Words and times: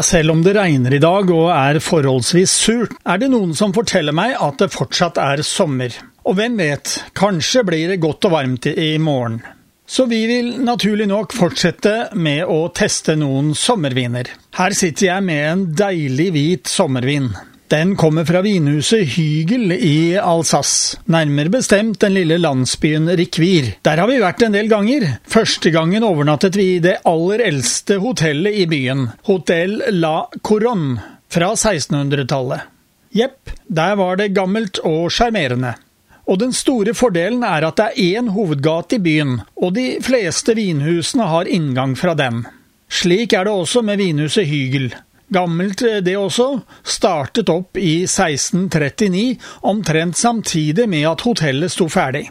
Selv 0.00 0.32
om 0.32 0.40
det 0.44 0.54
regner 0.56 0.94
i 0.96 1.00
dag 1.02 1.28
og 1.34 1.50
er 1.52 1.78
forholdsvis 1.84 2.52
surt, 2.62 2.94
er 3.04 3.20
det 3.20 3.28
noen 3.32 3.52
som 3.56 3.74
forteller 3.76 4.16
meg 4.16 4.32
at 4.40 4.60
det 4.62 4.70
fortsatt 4.72 5.20
er 5.20 5.42
sommer. 5.44 5.92
Og 6.24 6.38
hvem 6.38 6.56
vet, 6.60 6.94
kanskje 7.16 7.64
blir 7.68 7.92
det 7.92 8.00
godt 8.00 8.28
og 8.28 8.34
varmt 8.36 8.70
i 8.70 8.94
morgen. 9.02 9.40
Så 9.90 10.06
vi 10.06 10.22
vil 10.30 10.52
naturlig 10.62 11.08
nok 11.10 11.34
fortsette 11.34 12.12
med 12.14 12.44
å 12.46 12.68
teste 12.72 13.16
noen 13.18 13.52
sommerviner. 13.58 14.30
Her 14.54 14.76
sitter 14.76 15.08
jeg 15.08 15.26
med 15.26 15.46
en 15.48 15.64
deilig 15.74 16.28
hvit 16.36 16.70
sommervin. 16.70 17.32
Den 17.70 17.92
kommer 17.96 18.24
fra 18.26 18.40
vinhuset 18.42 19.12
Hygel 19.14 19.70
i 19.72 20.16
Alsace, 20.18 20.98
nærmere 21.06 21.52
bestemt 21.54 22.00
den 22.02 22.16
lille 22.16 22.40
landsbyen 22.42 23.06
Rikvir. 23.14 23.68
Der 23.86 24.00
har 24.02 24.08
vi 24.10 24.16
vært 24.18 24.42
en 24.42 24.56
del 24.56 24.66
ganger. 24.66 25.04
Første 25.30 25.70
gangen 25.70 26.02
overnattet 26.02 26.56
vi 26.58 26.64
i 26.72 26.80
det 26.82 26.96
aller 27.06 27.44
eldste 27.46 28.00
hotellet 28.02 28.56
i 28.58 28.64
byen, 28.66 29.04
Hotell 29.28 29.76
La 29.94 30.24
Coronne, 30.42 30.96
fra 31.30 31.52
1600-tallet. 31.54 32.64
Jepp, 33.14 33.52
der 33.70 33.94
var 34.02 34.18
det 34.18 34.32
gammelt 34.34 34.80
og 34.82 35.06
sjarmerende. 35.14 35.76
Og 36.26 36.40
den 36.42 36.50
store 36.50 36.96
fordelen 36.98 37.44
er 37.46 37.68
at 37.68 37.78
det 37.78 37.86
er 37.92 38.18
én 38.18 38.32
hovedgate 38.34 38.98
i 38.98 39.04
byen, 39.04 39.36
og 39.54 39.76
de 39.78 39.92
fleste 40.02 40.58
vinhusene 40.58 41.30
har 41.30 41.46
inngang 41.46 41.94
fra 41.94 42.16
den. 42.18 42.42
Slik 42.90 43.38
er 43.38 43.46
det 43.46 43.54
også 43.54 43.84
med 43.86 44.02
vinhuset 44.02 44.50
Hygel. 44.50 44.90
Gammelt 45.30 45.82
eh, 45.82 46.00
det 46.02 46.16
også, 46.18 46.60
startet 46.82 47.50
opp 47.52 47.78
i 47.78 48.02
1639, 48.02 49.38
omtrent 49.62 50.18
samtidig 50.18 50.88
med 50.90 51.06
at 51.12 51.26
hotellet 51.26 51.72
sto 51.72 51.86
ferdig. 51.90 52.26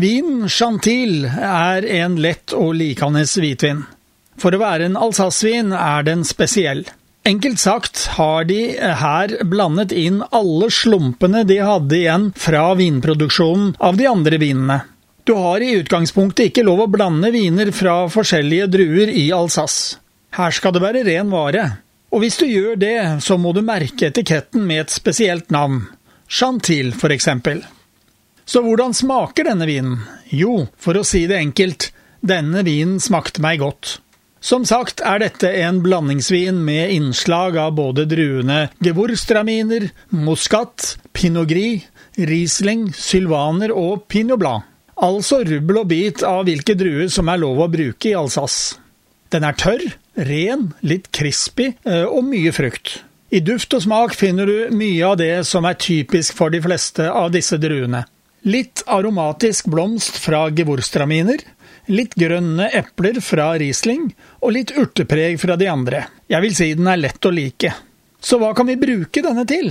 Vin 0.00 0.46
Chantil 0.48 1.26
er 1.26 1.84
en 1.84 2.16
lett 2.22 2.54
og 2.56 2.72
likende 2.78 3.26
hvitvin. 3.26 3.82
For 4.40 4.54
å 4.54 4.62
være 4.62 4.86
en 4.88 4.96
Alsace-vin 4.96 5.74
er 5.76 6.06
den 6.06 6.24
spesiell. 6.24 6.86
Enkelt 7.28 7.60
sagt 7.60 8.06
har 8.16 8.46
de 8.48 8.62
her 8.80 9.34
blandet 9.44 9.92
inn 9.92 10.22
alle 10.32 10.70
slumpene 10.72 11.42
de 11.44 11.58
hadde 11.60 11.98
igjen 11.98 12.30
fra 12.32 12.70
vinproduksjonen 12.78 13.74
av 13.76 13.98
de 14.00 14.08
andre 14.08 14.38
vinene. 14.40 14.78
Du 15.28 15.34
har 15.36 15.60
i 15.60 15.74
utgangspunktet 15.76 16.48
ikke 16.48 16.64
lov 16.64 16.86
å 16.86 16.88
blande 16.88 17.28
viner 17.34 17.68
fra 17.76 18.06
forskjellige 18.08 18.70
druer 18.72 19.12
i 19.12 19.28
Alsace. 19.36 20.00
Her 20.38 20.54
skal 20.56 20.72
det 20.72 20.80
være 20.86 21.04
ren 21.04 21.28
vare. 21.34 21.66
Og 22.10 22.24
hvis 22.24 22.40
du 22.40 22.46
gjør 22.48 22.78
det, 22.80 22.96
så 23.22 23.36
må 23.38 23.52
du 23.54 23.62
merke 23.62 24.08
etiketten 24.10 24.64
med 24.66 24.86
et 24.86 24.94
spesielt 24.94 25.50
navn. 25.54 25.84
Chantil, 26.30 26.92
for 26.94 27.14
eksempel. 27.14 27.62
Så 28.46 28.62
hvordan 28.64 28.94
smaker 28.96 29.46
denne 29.46 29.66
vinen? 29.68 30.00
Jo, 30.34 30.66
for 30.74 30.98
å 30.98 31.06
si 31.06 31.26
det 31.30 31.38
enkelt, 31.38 31.90
denne 32.20 32.64
vinen 32.66 32.98
smakte 33.02 33.42
meg 33.42 33.62
godt. 33.62 34.00
Som 34.40 34.64
sagt 34.64 35.02
er 35.04 35.20
dette 35.20 35.50
en 35.62 35.82
blandingsvin 35.84 36.62
med 36.64 36.94
innslag 36.94 37.58
av 37.60 37.74
både 37.76 38.06
druene 38.08 38.70
gewurztraminer, 38.80 39.90
muskat, 40.16 40.96
pinot 41.12 41.46
gris, 41.50 41.84
riesling, 42.16 42.88
sylvaner 42.96 43.70
og 43.76 44.06
pinot 44.10 44.40
blanc. 44.40 44.66
Altså 45.00 45.44
rubbel 45.46 45.80
og 45.80 45.90
bit 45.92 46.24
av 46.26 46.42
hvilke 46.48 46.74
druer 46.76 47.08
som 47.12 47.28
er 47.32 47.40
lov 47.40 47.60
å 47.62 47.70
bruke 47.72 48.10
i 48.10 48.16
Alsace. 48.16 48.80
Den 49.30 49.46
er 49.46 49.56
tørr, 49.56 49.84
ren, 50.14 50.72
litt 50.80 51.10
crispy 51.14 51.72
eh, 51.84 52.04
og 52.04 52.24
mye 52.28 52.52
frukt. 52.54 53.00
I 53.30 53.40
duft 53.46 53.74
og 53.76 53.84
smak 53.84 54.16
finner 54.18 54.48
du 54.48 54.74
mye 54.74 55.06
av 55.06 55.18
det 55.20 55.44
som 55.46 55.66
er 55.68 55.78
typisk 55.78 56.34
for 56.38 56.50
de 56.50 56.62
fleste 56.64 57.06
av 57.06 57.30
disse 57.34 57.60
druene. 57.62 58.02
Litt 58.42 58.82
aromatisk 58.90 59.68
blomst 59.70 60.16
fra 60.18 60.48
gewurztraminer, 60.50 61.44
litt 61.92 62.16
grønne 62.18 62.70
epler 62.74 63.20
fra 63.22 63.52
Riesling 63.60 64.08
og 64.40 64.54
litt 64.56 64.72
urtepreg 64.78 65.38
fra 65.42 65.58
de 65.60 65.68
andre. 65.70 66.06
Jeg 66.30 66.42
vil 66.46 66.56
si 66.56 66.72
den 66.78 66.90
er 66.90 67.00
lett 67.00 67.26
å 67.26 67.34
like. 67.34 67.74
Så 68.20 68.40
hva 68.40 68.50
kan 68.56 68.68
vi 68.68 68.80
bruke 68.80 69.22
denne 69.24 69.46
til? 69.48 69.70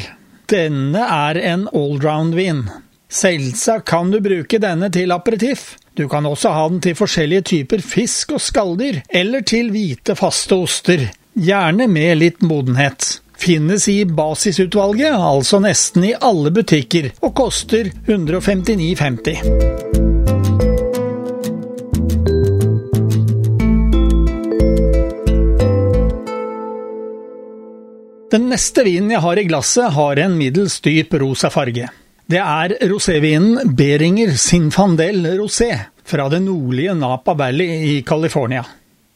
Denne 0.49 1.03
er 1.03 1.37
en 1.51 1.67
allround-vin. 1.67 2.63
Selvsagt 3.09 3.87
kan 3.89 4.11
du 4.13 4.19
bruke 4.21 4.61
denne 4.61 4.89
til 4.93 5.11
aperitiff. 5.13 5.75
Du 5.99 6.07
kan 6.07 6.23
også 6.23 6.53
ha 6.55 6.61
den 6.71 6.79
til 6.79 6.93
forskjellige 6.95 7.43
typer 7.49 7.81
fisk 7.83 8.31
og 8.37 8.39
skalldyr, 8.39 9.01
eller 9.11 9.43
til 9.43 9.67
hvite, 9.73 10.15
faste 10.15 10.55
oster, 10.55 11.01
gjerne 11.35 11.89
med 11.91 12.21
litt 12.21 12.39
modenhet. 12.39 13.19
Finnes 13.35 13.83
i 13.91 14.05
basisutvalget, 14.07 15.11
altså 15.11 15.59
nesten 15.59 16.07
i 16.07 16.13
alle 16.15 16.55
butikker, 16.55 17.11
og 17.19 17.35
koster 17.35 17.91
159,50. 18.07 19.43
Den 28.31 28.47
neste 28.53 28.87
vinen 28.87 29.11
jeg 29.11 29.19
har 29.27 29.35
i 29.35 29.43
glasset, 29.51 29.91
har 29.99 30.15
en 30.23 30.39
middels 30.39 30.79
dyp 30.85 31.19
rosa 31.19 31.51
farge. 31.51 31.91
Det 32.29 32.37
er 32.37 32.75
rosévinen 32.85 33.71
Beringer 33.73 34.35
Sinfandel 34.37 35.25
Rosé 35.39 35.79
fra 36.05 36.27
det 36.29 36.43
nordlige 36.43 36.93
Napa 36.93 37.33
Valley 37.33 37.65
i 37.65 38.03
California. 38.05 38.61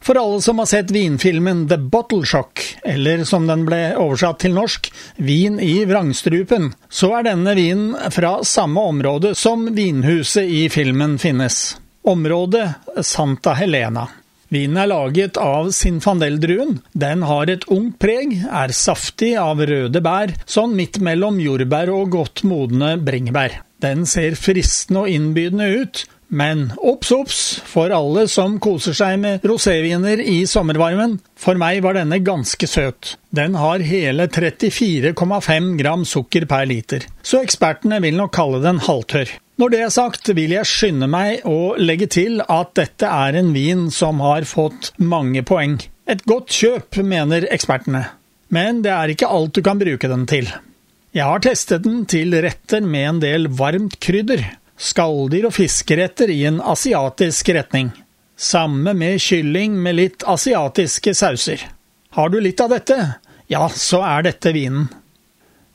For 0.01 0.17
alle 0.17 0.41
som 0.41 0.57
har 0.57 0.65
sett 0.65 0.91
vinfilmen 0.91 1.67
The 1.69 1.77
Bottle 1.77 2.25
Shock, 2.25 2.63
eller 2.83 3.21
som 3.23 3.45
den 3.47 3.67
ble 3.67 3.93
oversatt 4.01 4.41
til 4.41 4.57
norsk, 4.57 4.89
Vin 5.21 5.59
i 5.61 5.85
vrangstrupen, 5.85 6.71
så 6.89 7.11
er 7.19 7.29
denne 7.29 7.53
vinen 7.53 7.93
fra 8.09 8.39
samme 8.41 8.81
område 8.81 9.35
som 9.37 9.69
vinhuset 9.77 10.49
i 10.49 10.65
filmen 10.73 11.19
finnes. 11.21 11.77
Området 12.01 12.65
Santa 13.05 13.53
Helena. 13.61 14.07
Vinen 14.53 14.77
er 14.77 14.89
laget 14.91 15.37
av 15.41 15.71
sinfandeldruen. 15.73 16.75
Den 16.93 17.23
har 17.25 17.49
et 17.49 17.63
ungt 17.73 17.97
preg, 18.03 18.35
er 18.45 18.73
saftig 18.77 19.31
av 19.41 19.63
røde 19.65 20.01
bær, 20.05 20.35
sånn 20.45 20.75
midt 20.77 20.99
mellom 21.01 21.39
jordbær 21.41 21.89
og 21.93 22.11
godt 22.13 22.43
modne 22.45 22.93
bringebær. 23.01 23.63
Den 23.81 24.05
ser 24.05 24.37
fristende 24.37 25.03
og 25.03 25.09
innbydende 25.09 25.71
ut, 25.81 26.03
men 26.33 26.67
obs, 26.77 27.09
obs 27.13 27.39
for 27.69 27.93
alle 27.93 28.27
som 28.31 28.59
koser 28.61 28.95
seg 28.97 29.17
med 29.21 29.43
roséviner 29.49 30.21
i 30.21 30.43
sommervarmen. 30.49 31.17
For 31.33 31.57
meg 31.59 31.81
var 31.85 31.97
denne 31.97 32.21
ganske 32.25 32.69
søt. 32.69 33.15
Den 33.33 33.57
har 33.57 33.81
hele 33.85 34.29
34,5 34.29 35.73
gram 35.81 36.05
sukker 36.05 36.45
per 36.49 36.69
liter, 36.69 37.09
så 37.25 37.41
ekspertene 37.41 38.01
vil 38.05 38.21
nok 38.21 38.37
kalle 38.37 38.61
den 38.61 38.81
halvtørr. 38.85 39.33
Når 39.61 39.69
det 39.69 39.79
er 39.85 39.91
sagt, 39.93 40.29
vil 40.33 40.55
jeg 40.55 40.65
skynde 40.65 41.05
meg 41.11 41.43
å 41.45 41.75
legge 41.77 42.07
til 42.09 42.41
at 42.41 42.71
dette 42.79 43.05
er 43.05 43.37
en 43.37 43.51
vin 43.53 43.85
som 43.93 44.21
har 44.25 44.47
fått 44.49 44.89
mange 44.97 45.43
poeng. 45.45 45.77
Et 46.09 46.23
godt 46.25 46.49
kjøp, 46.49 46.97
mener 47.05 47.45
ekspertene. 47.53 48.07
Men 48.53 48.81
det 48.85 48.91
er 48.93 49.13
ikke 49.13 49.29
alt 49.29 49.53
du 49.53 49.61
kan 49.65 49.77
bruke 49.77 50.09
den 50.09 50.25
til. 50.29 50.49
Jeg 51.13 51.29
har 51.29 51.43
testet 51.45 51.83
den 51.85 52.01
til 52.09 52.33
retter 52.41 52.81
med 52.81 53.05
en 53.05 53.19
del 53.21 53.45
varmt 53.53 53.99
krydder, 54.01 54.41
skalldyr 54.81 55.45
og 55.51 55.53
fiskeretter 55.53 56.33
i 56.33 56.39
en 56.49 56.57
asiatisk 56.57 57.53
retning. 57.53 57.91
Samme 58.33 58.95
med 58.97 59.21
kylling 59.21 59.75
med 59.77 59.99
litt 59.99 60.25
asiatiske 60.25 61.13
sauser. 61.13 61.61
Har 62.17 62.33
du 62.33 62.39
litt 62.41 62.61
av 62.61 62.73
dette, 62.73 62.97
ja, 63.53 63.67
så 63.69 64.01
er 64.01 64.25
dette 64.25 64.55
vinen. 64.57 64.89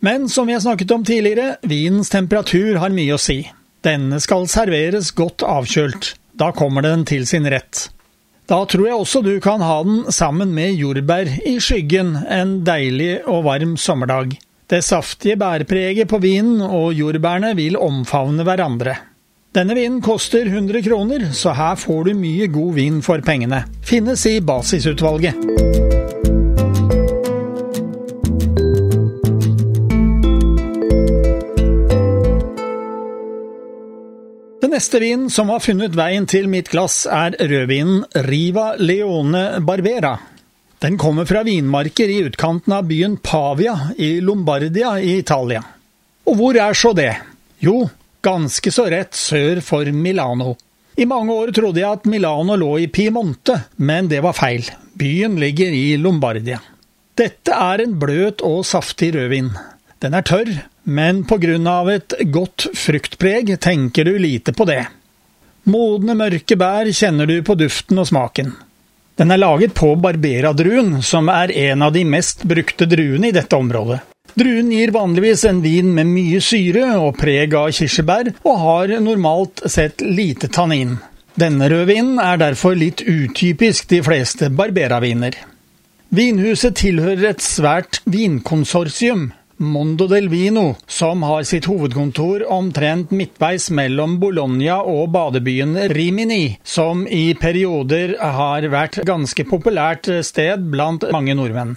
Men 0.02 0.26
som 0.30 0.50
vi 0.50 0.56
har 0.56 0.62
snakket 0.66 0.90
om 0.94 1.06
tidligere, 1.06 1.56
vinens 1.62 2.10
temperatur 2.10 2.82
har 2.82 2.94
mye 2.94 3.14
å 3.14 3.22
si. 3.22 3.40
Denne 3.88 4.18
skal 4.20 4.44
serveres 4.50 5.14
godt 5.16 5.40
avkjølt. 5.48 6.10
Da 6.36 6.50
kommer 6.52 6.84
den 6.84 7.06
til 7.08 7.24
sin 7.28 7.46
rett. 7.48 7.86
Da 8.48 8.60
tror 8.68 8.84
jeg 8.88 9.00
også 9.00 9.22
du 9.24 9.34
kan 9.44 9.64
ha 9.64 9.78
den 9.84 10.12
sammen 10.12 10.52
med 10.56 10.76
jordbær 10.76 11.28
i 11.48 11.56
skyggen 11.60 12.14
en 12.28 12.58
deilig 12.68 13.22
og 13.24 13.46
varm 13.48 13.76
sommerdag. 13.80 14.36
Det 14.68 14.82
saftige 14.84 15.38
bærpreget 15.40 16.08
på 16.10 16.20
vinen 16.20 16.60
og 16.64 16.92
jordbærene 16.96 17.54
vil 17.56 17.80
omfavne 17.80 18.44
hverandre. 18.44 18.98
Denne 19.56 19.76
vinen 19.78 20.02
koster 20.04 20.44
100 20.44 20.84
kroner, 20.84 21.30
så 21.32 21.56
her 21.56 21.80
får 21.80 22.10
du 22.10 22.16
mye 22.20 22.52
god 22.52 22.74
vin 22.76 23.00
for 23.04 23.24
pengene. 23.24 23.64
Finnes 23.80 24.26
i 24.28 24.38
basisutvalget. 24.44 25.87
Den 34.68 34.74
neste 34.76 34.98
vinen 35.00 35.30
som 35.32 35.48
har 35.48 35.62
funnet 35.64 35.94
veien 35.96 36.26
til 36.28 36.44
mitt 36.52 36.66
glass, 36.68 37.06
er 37.08 37.32
rødvinen 37.40 38.02
Riva 38.26 38.74
Leone 38.76 39.62
Barbera. 39.64 40.10
Den 40.84 40.98
kommer 41.00 41.24
fra 41.24 41.40
vinmarker 41.46 42.10
i 42.12 42.18
utkanten 42.26 42.74
av 42.76 42.84
byen 42.90 43.14
Pavia 43.16 43.94
i 43.96 44.18
Lombardia 44.20 44.90
i 45.00 45.14
Italia. 45.22 45.62
Og 46.28 46.36
hvor 46.36 46.58
er 46.60 46.76
så 46.76 46.92
det? 46.92 47.14
Jo, 47.64 47.78
ganske 48.20 48.68
så 48.68 48.84
rett 48.92 49.16
sør 49.16 49.62
for 49.64 49.88
Milano. 49.88 50.52
I 51.00 51.08
mange 51.08 51.32
år 51.32 51.54
trodde 51.56 51.80
jeg 51.80 51.88
at 51.88 52.04
Milano 52.04 52.60
lå 52.60 52.74
i 52.84 52.90
Piemonte, 52.92 53.56
men 53.80 54.12
det 54.12 54.20
var 54.20 54.36
feil. 54.36 54.68
Byen 54.92 55.40
ligger 55.40 55.72
i 55.72 55.96
Lombardia. 55.96 56.60
Dette 57.16 57.56
er 57.56 57.86
en 57.86 57.96
bløt 57.96 58.44
og 58.44 58.66
saftig 58.68 59.14
rødvin. 59.16 59.48
Den 60.04 60.20
er 60.20 60.28
tørr, 60.28 60.58
men 60.88 61.24
av 61.68 61.90
et 61.92 62.14
godt 62.32 62.68
fruktpreg 62.74 63.60
tenker 63.60 64.04
du 64.04 64.18
lite 64.18 64.52
på 64.52 64.64
det. 64.64 64.86
Modne, 65.68 66.14
mørke 66.16 66.56
bær 66.56 66.88
kjenner 66.88 67.28
du 67.28 67.42
på 67.44 67.54
duften 67.54 67.98
og 68.00 68.08
smaken. 68.08 68.54
Den 69.18 69.30
er 69.34 69.40
laget 69.42 69.74
på 69.74 69.96
barberadruen, 70.00 71.02
som 71.02 71.28
er 71.28 71.50
en 71.50 71.82
av 71.82 71.92
de 71.92 72.04
mest 72.06 72.44
brukte 72.48 72.86
druene 72.86 73.28
i 73.28 73.34
dette 73.34 73.56
området. 73.56 73.98
Druen 74.38 74.70
gir 74.70 74.92
vanligvis 74.94 75.44
en 75.48 75.60
vin 75.64 75.90
med 75.94 76.06
mye 76.06 76.40
syre 76.44 76.92
og 77.00 77.16
preg 77.18 77.54
av 77.58 77.72
kirsebær, 77.74 78.30
og 78.46 78.60
har 78.62 78.94
normalt 79.02 79.64
sett 79.66 80.04
lite 80.04 80.48
tannin. 80.54 80.96
Denne 81.38 81.68
rødvinen 81.70 82.20
er 82.22 82.38
derfor 82.40 82.78
litt 82.78 83.02
utypisk 83.02 83.90
de 83.90 84.00
fleste 84.06 84.48
barberaviner. 84.54 85.34
Vinhuset 86.14 86.78
tilhører 86.78 87.32
et 87.32 87.42
svært 87.44 88.00
vinkonsortium, 88.08 89.32
Mondo 89.58 90.06
del 90.06 90.28
Vino, 90.28 90.76
som 90.86 91.22
har 91.26 91.42
sitt 91.42 91.66
hovedkontor 91.66 92.44
omtrent 92.52 93.10
midtveis 93.10 93.70
mellom 93.74 94.20
Bologna 94.22 94.76
og 94.86 95.10
badebyen 95.10 95.74
Rimini, 95.90 96.58
som 96.62 97.02
i 97.10 97.34
perioder 97.34 98.14
har 98.22 98.66
vært 98.70 99.00
ganske 99.08 99.42
populært 99.50 100.06
sted 100.22 100.62
blant 100.70 101.08
mange 101.10 101.34
nordmenn. 101.34 101.74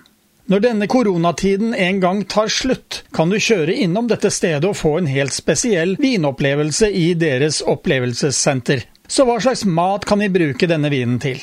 Når 0.52 0.62
denne 0.62 0.88
koronatiden 0.92 1.74
en 1.74 2.02
gang 2.04 2.22
tar 2.30 2.52
slutt, 2.54 3.02
kan 3.16 3.34
du 3.34 3.40
kjøre 3.42 3.74
innom 3.86 4.10
dette 4.12 4.30
stedet 4.30 4.68
og 4.68 4.78
få 4.78 4.98
en 5.00 5.10
helt 5.10 5.34
spesiell 5.34 5.96
vinopplevelse 6.02 6.90
i 6.92 7.14
deres 7.18 7.64
opplevelsessenter. 7.66 8.84
Så 9.10 9.26
hva 9.26 9.40
slags 9.42 9.66
mat 9.66 10.06
kan 10.06 10.22
vi 10.22 10.30
bruke 10.30 10.70
denne 10.70 10.92
vinen 10.94 11.18
til? 11.24 11.42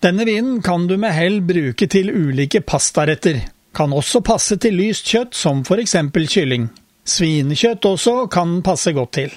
Denne 0.00 0.28
vinen 0.28 0.60
kan 0.64 0.84
du 0.90 0.96
med 1.00 1.16
hell 1.16 1.40
bruke 1.44 1.88
til 1.88 2.12
ulike 2.12 2.60
pastaretter. 2.60 3.40
Kan 3.74 3.92
også 3.94 4.20
passe 4.26 4.56
til 4.58 4.74
lyst 4.74 5.06
kjøtt, 5.06 5.36
som 5.36 5.62
for 5.64 5.80
eksempel 5.82 6.26
kylling. 6.30 6.68
Svinekjøtt 7.06 7.86
også 7.86 8.26
kan 8.32 8.60
passe 8.66 8.92
godt 8.96 9.12
til. 9.18 9.30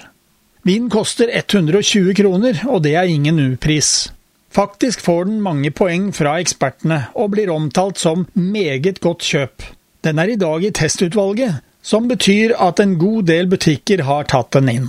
Vin 0.64 0.88
koster 0.90 1.28
120 1.30 2.14
kroner, 2.16 2.60
og 2.68 2.82
det 2.84 2.94
er 2.96 3.10
ingen 3.10 3.38
upris. 3.52 4.10
Faktisk 4.54 5.00
får 5.00 5.24
den 5.28 5.40
mange 5.42 5.70
poeng 5.70 6.10
fra 6.14 6.38
ekspertene, 6.40 7.06
og 7.14 7.34
blir 7.34 7.52
omtalt 7.52 7.98
som 7.98 8.26
meget 8.34 9.00
godt 9.00 9.26
kjøp. 9.26 9.66
Den 10.04 10.18
er 10.18 10.34
i 10.34 10.38
dag 10.40 10.64
i 10.64 10.70
testutvalget, 10.70 11.60
som 11.82 12.08
betyr 12.08 12.54
at 12.60 12.80
en 12.80 12.98
god 12.98 13.26
del 13.28 13.50
butikker 13.50 14.04
har 14.08 14.30
tatt 14.30 14.54
den 14.56 14.70
inn. 14.72 14.88